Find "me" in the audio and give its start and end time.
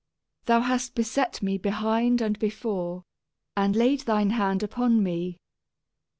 1.43-1.59, 5.03-5.37